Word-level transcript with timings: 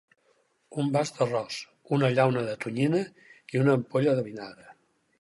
Un 0.83 0.89
vas 0.95 1.11
d'arròs, 1.17 1.59
una 1.99 2.11
llauna 2.15 2.45
de 2.49 2.57
tonyina 2.65 3.05
i 3.55 3.65
una 3.65 3.81
ampolla 3.81 4.21
de 4.23 4.29
vinagre. 4.33 4.71